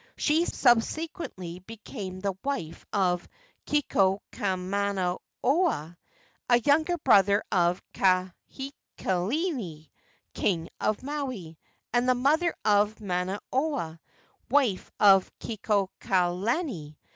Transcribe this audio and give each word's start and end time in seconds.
She 0.17 0.45
subsequently 0.45 1.59
became 1.59 2.21
the 2.21 2.33
wife 2.43 2.87
of 2.91 3.29
Kekuamanoha, 3.67 5.19
a 6.23 6.59
younger 6.65 6.97
brother 6.97 7.43
of 7.51 7.83
Kahekili, 7.93 9.91
king 10.33 10.69
of 10.79 11.03
Maui, 11.03 11.59
and 11.93 12.09
the 12.09 12.15
mother 12.15 12.55
of 12.65 12.95
Manono, 12.95 13.99
wife 14.49 14.91
of 14.99 15.31
Kekuaokalani. 15.39 16.97